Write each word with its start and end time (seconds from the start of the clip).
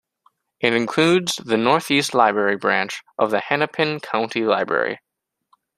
It 0.61 0.73
includes 0.73 1.35
the 1.35 1.57
Northeast 1.57 2.15
Library 2.15 2.57
branch 2.57 3.03
of 3.19 3.29
the 3.29 3.39
Hennepin 3.39 3.99
County 3.99 4.41
Library. 4.41 4.97